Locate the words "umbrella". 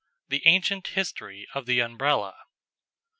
1.79-2.35